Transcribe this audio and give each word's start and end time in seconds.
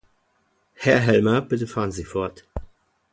Herr 0.73 0.97
Helmer, 0.99 1.41
bitte 1.41 1.67
fahren 1.67 1.91
Sie 1.91 2.03
fort. 2.05 2.47